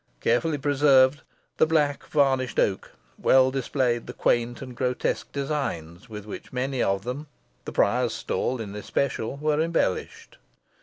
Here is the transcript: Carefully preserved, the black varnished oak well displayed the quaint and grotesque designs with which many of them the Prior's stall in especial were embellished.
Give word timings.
Carefully 0.19 0.57
preserved, 0.57 1.21
the 1.57 1.67
black 1.67 2.03
varnished 2.07 2.57
oak 2.59 2.93
well 3.19 3.51
displayed 3.51 4.07
the 4.07 4.13
quaint 4.13 4.59
and 4.59 4.75
grotesque 4.75 5.31
designs 5.31 6.09
with 6.09 6.25
which 6.25 6.51
many 6.51 6.81
of 6.81 7.03
them 7.03 7.27
the 7.65 7.71
Prior's 7.71 8.11
stall 8.13 8.59
in 8.59 8.73
especial 8.73 9.37
were 9.37 9.61
embellished. 9.61 10.39